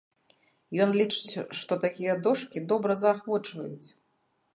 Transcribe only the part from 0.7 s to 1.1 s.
Ён